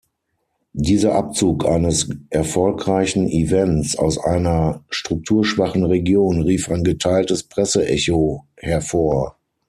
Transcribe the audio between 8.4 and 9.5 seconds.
hervor.